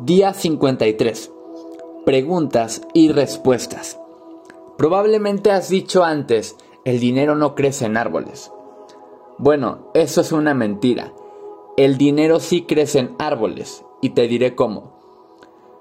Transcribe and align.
Día 0.00 0.32
53. 0.32 1.32
Preguntas 2.06 2.82
y 2.94 3.10
respuestas. 3.10 3.98
Probablemente 4.76 5.50
has 5.50 5.70
dicho 5.70 6.04
antes, 6.04 6.56
el 6.84 7.00
dinero 7.00 7.34
no 7.34 7.56
crece 7.56 7.86
en 7.86 7.96
árboles. 7.96 8.52
Bueno, 9.38 9.90
eso 9.94 10.20
es 10.20 10.30
una 10.30 10.54
mentira. 10.54 11.12
El 11.76 11.98
dinero 11.98 12.38
sí 12.38 12.62
crece 12.62 13.00
en 13.00 13.16
árboles, 13.18 13.84
y 14.00 14.10
te 14.10 14.28
diré 14.28 14.54
cómo. 14.54 14.92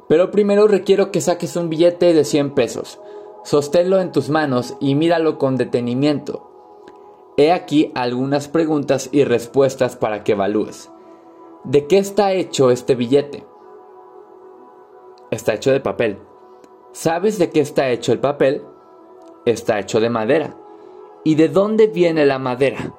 Pero 0.09 0.31
primero 0.31 0.68
requiero 0.68 1.11
que 1.11 1.21
saques 1.21 1.55
un 1.55 1.70
billete 1.70 2.15
de 2.15 2.25
100 2.25 2.55
pesos. 2.55 2.99
Sosténlo 3.43 4.02
en 4.02 4.11
tus 4.11 4.31
manos 4.31 4.77
y 4.79 4.95
míralo 4.95 5.38
con 5.38 5.57
detenimiento. 5.57 6.49
He 7.38 7.52
aquí 7.52 7.91
algunas 7.93 8.47
preguntas 8.47 9.09
y 9.11 9.25
respuestas 9.25 9.95
para 9.95 10.23
que 10.23 10.31
evalúes. 10.31 10.89
¿De 11.63 11.86
qué 11.86 11.99
está 11.99 12.34
hecho 12.34 12.71
este 12.71 12.95
billete? 12.95 13.45
Está 15.32 15.54
hecho 15.54 15.72
de 15.72 15.80
papel. 15.80 16.20
¿Sabes 16.91 17.38
de 17.38 17.49
qué 17.49 17.59
está 17.59 17.90
hecho 17.90 18.12
el 18.12 18.20
papel? 18.20 18.63
Está 19.45 19.80
hecho 19.80 19.99
de 19.99 20.09
madera. 20.09 20.55
¿Y 21.23 21.35
de 21.35 21.49
dónde 21.49 21.88
viene 21.88 22.26
la 22.26 22.40
madera? 22.40 22.94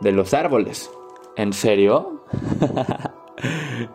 De 0.00 0.12
los 0.12 0.34
árboles. 0.34 0.90
¿En 1.36 1.52
serio? 1.52 2.22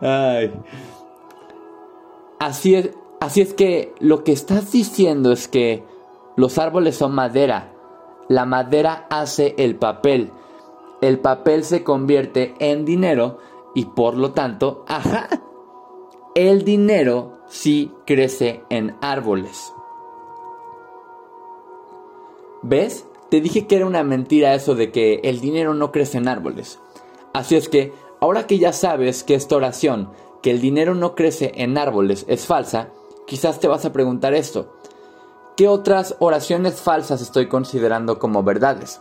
Así 2.38 2.74
es, 2.74 2.90
así 3.20 3.40
es 3.40 3.54
que 3.54 3.94
lo 3.98 4.24
que 4.24 4.32
estás 4.32 4.72
diciendo 4.72 5.32
es 5.32 5.48
que 5.48 5.84
los 6.36 6.58
árboles 6.58 6.96
son 6.96 7.14
madera. 7.14 7.72
La 8.28 8.44
madera 8.44 9.06
hace 9.10 9.54
el 9.58 9.76
papel. 9.76 10.32
El 11.00 11.20
papel 11.20 11.64
se 11.64 11.84
convierte 11.84 12.54
en 12.58 12.84
dinero 12.84 13.38
y 13.74 13.86
por 13.86 14.16
lo 14.16 14.32
tanto, 14.32 14.84
ajá, 14.88 15.28
el 16.36 16.66
dinero 16.66 17.38
sí 17.48 17.90
crece 18.06 18.62
en 18.68 18.94
árboles. 19.00 19.72
¿Ves? 22.60 23.06
Te 23.30 23.40
dije 23.40 23.66
que 23.66 23.76
era 23.76 23.86
una 23.86 24.02
mentira 24.02 24.52
eso 24.52 24.74
de 24.74 24.92
que 24.92 25.20
el 25.24 25.40
dinero 25.40 25.72
no 25.72 25.90
crece 25.90 26.18
en 26.18 26.28
árboles. 26.28 26.78
Así 27.32 27.56
es 27.56 27.70
que, 27.70 27.94
ahora 28.20 28.46
que 28.46 28.58
ya 28.58 28.74
sabes 28.74 29.24
que 29.24 29.34
esta 29.34 29.56
oración, 29.56 30.10
que 30.42 30.50
el 30.50 30.60
dinero 30.60 30.94
no 30.94 31.14
crece 31.14 31.52
en 31.54 31.78
árboles, 31.78 32.26
es 32.28 32.44
falsa, 32.44 32.90
quizás 33.26 33.58
te 33.58 33.66
vas 33.66 33.86
a 33.86 33.94
preguntar 33.94 34.34
esto. 34.34 34.74
¿Qué 35.56 35.68
otras 35.68 36.16
oraciones 36.18 36.82
falsas 36.82 37.22
estoy 37.22 37.48
considerando 37.48 38.18
como 38.18 38.42
verdades? 38.42 39.00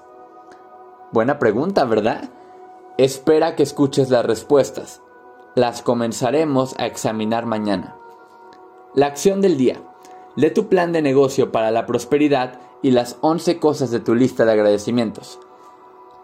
Buena 1.12 1.38
pregunta, 1.38 1.84
¿verdad? 1.84 2.30
Espera 2.98 3.58
que 3.58 3.64
escuches 3.64 4.10
las 4.10 4.26
respuestas. 4.26 5.02
Las 5.56 5.82
comenzaremos 5.82 6.76
a 6.80 6.86
examinar 6.86 7.46
mañana. 7.46 7.96
La 8.94 9.06
acción 9.06 9.40
del 9.40 9.56
día. 9.56 9.82
Lee 10.36 10.52
tu 10.52 10.68
plan 10.68 10.92
de 10.92 11.02
negocio 11.02 11.54
para 11.54 11.72
la 11.72 11.86
prosperidad 11.86 12.60
y 12.82 12.92
las 12.92 13.16
11 13.22 13.58
cosas 13.58 13.90
de 13.90 14.02
tu 14.02 14.16
lista 14.16 14.44
de 14.44 14.52
agradecimientos. 14.52 15.40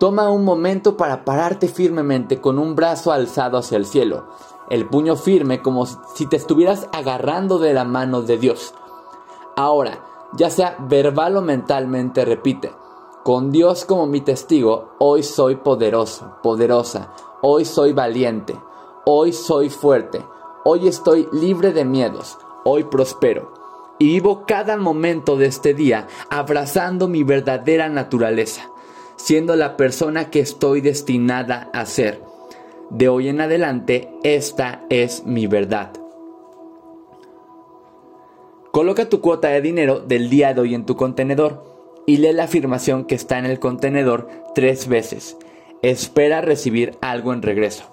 Toma 0.02 0.30
un 0.30 0.44
momento 0.44 0.98
para 0.98 1.24
pararte 1.24 1.70
firmemente 1.70 2.42
con 2.42 2.60
un 2.60 2.76
brazo 2.76 3.14
alzado 3.14 3.58
hacia 3.58 3.78
el 3.78 3.86
cielo, 3.86 4.28
el 4.70 4.86
puño 4.90 5.16
firme 5.16 5.62
como 5.62 5.86
si 5.86 6.26
te 6.26 6.36
estuvieras 6.36 6.90
agarrando 6.92 7.58
de 7.58 7.74
la 7.74 7.86
mano 7.86 8.24
de 8.24 8.38
Dios. 8.38 8.74
Ahora, 9.56 10.04
ya 10.34 10.50
sea 10.50 10.76
verbal 10.78 11.38
o 11.38 11.42
mentalmente, 11.42 12.26
repite, 12.26 12.74
con 13.24 13.50
Dios 13.50 13.86
como 13.86 14.08
mi 14.08 14.20
testigo, 14.20 14.90
hoy 15.00 15.24
soy 15.24 15.56
poderoso, 15.56 16.36
poderosa, 16.44 17.14
hoy 17.42 17.64
soy 17.64 17.94
valiente, 17.94 18.60
hoy 19.06 19.34
soy 19.34 19.70
fuerte, 19.70 20.22
hoy 20.64 20.88
estoy 20.88 21.28
libre 21.32 21.74
de 21.74 21.86
miedos, 21.86 22.38
hoy 22.64 22.84
prospero 22.84 23.54
y 24.00 24.08
vivo 24.08 24.46
cada 24.48 24.78
momento 24.78 25.38
de 25.38 25.46
este 25.46 25.74
día 25.74 26.08
abrazando 26.30 27.08
mi 27.08 27.24
verdadera 27.24 27.90
naturaleza, 27.90 28.70
siendo 29.16 29.56
la 29.56 29.78
persona 29.78 30.30
que 30.30 30.40
estoy 30.40 30.82
destinada 30.82 31.70
a 31.74 31.86
ser. 31.86 32.22
De 32.90 33.08
hoy 33.10 33.30
en 33.30 33.42
adelante, 33.42 34.10
esta 34.24 34.84
es 34.90 35.26
mi 35.26 35.48
verdad. 35.48 35.94
Coloca 38.72 39.08
tu 39.08 39.22
cuota 39.22 39.50
de 39.50 39.62
dinero 39.62 40.00
del 40.00 40.30
día 40.30 40.54
de 40.54 40.62
hoy 40.62 40.76
en 40.76 40.86
tu 40.86 40.96
contenedor 40.96 41.64
y 42.08 42.18
lee 42.18 42.34
la 42.34 42.46
afirmación 42.46 43.06
que 43.06 43.16
está 43.16 43.38
en 43.38 43.46
el 43.46 43.60
contenedor 43.60 44.30
tres 44.56 44.88
veces. 44.88 45.38
Espera 45.82 46.42
recibir 46.42 46.98
algo 47.02 47.34
en 47.34 47.42
regreso. 47.42 47.91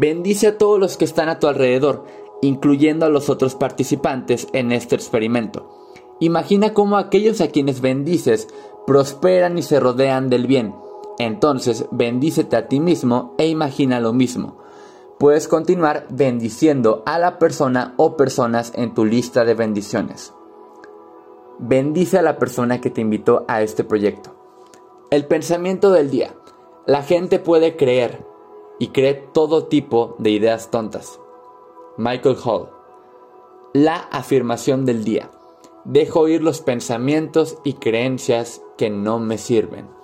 Bendice 0.00 0.46
a 0.46 0.58
todos 0.58 0.78
los 0.78 0.96
que 0.96 1.04
están 1.04 1.28
a 1.28 1.40
tu 1.40 1.48
alrededor 1.48 2.04
incluyendo 2.40 3.04
a 3.04 3.08
los 3.08 3.30
otros 3.30 3.56
participantes 3.56 4.46
en 4.52 4.70
este 4.70 4.94
experimento. 4.94 5.68
Imagina 6.20 6.72
cómo 6.72 6.96
aquellos 6.96 7.40
a 7.40 7.48
quienes 7.48 7.80
bendices 7.80 8.46
prosperan 8.86 9.58
y 9.58 9.62
se 9.62 9.80
rodean 9.80 10.30
del 10.30 10.46
bien. 10.46 10.72
Entonces, 11.18 11.86
bendícete 11.90 12.54
a 12.54 12.68
ti 12.68 12.78
mismo 12.78 13.34
e 13.38 13.48
imagina 13.48 13.98
lo 13.98 14.12
mismo. 14.12 14.58
Puedes 15.18 15.48
continuar 15.48 16.06
bendiciendo 16.10 17.02
a 17.04 17.18
la 17.18 17.40
persona 17.40 17.94
o 17.96 18.16
personas 18.16 18.72
en 18.76 18.94
tu 18.94 19.04
lista 19.04 19.44
de 19.44 19.54
bendiciones. 19.54 20.32
Bendice 21.58 22.18
a 22.18 22.22
la 22.22 22.38
persona 22.38 22.80
que 22.80 22.90
te 22.90 23.00
invitó 23.00 23.44
a 23.48 23.62
este 23.62 23.82
proyecto. 23.82 24.36
El 25.10 25.26
pensamiento 25.26 25.90
del 25.90 26.10
día. 26.10 26.34
La 26.86 27.02
gente 27.02 27.40
puede 27.40 27.76
creer 27.76 28.27
y 28.78 28.88
cree 28.88 29.14
todo 29.14 29.66
tipo 29.66 30.16
de 30.18 30.30
ideas 30.30 30.70
tontas. 30.70 31.20
Michael 31.96 32.36
Hall. 32.44 32.68
La 33.74 33.96
afirmación 33.96 34.84
del 34.84 35.04
día. 35.04 35.30
Dejo 35.84 36.28
ir 36.28 36.42
los 36.42 36.60
pensamientos 36.60 37.58
y 37.64 37.74
creencias 37.74 38.62
que 38.76 38.90
no 38.90 39.18
me 39.18 39.38
sirven. 39.38 39.97